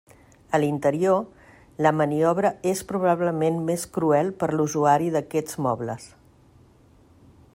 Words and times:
A 0.57 0.59
l'interior, 0.61 1.19
la 1.87 1.91
maniobra 1.97 2.51
és 2.71 2.81
probablement 2.93 3.61
més 3.69 3.85
cruel 3.99 4.33
per 4.41 4.51
l'usuari 4.55 5.13
d'aquests 5.17 5.63
mobles. 5.67 6.09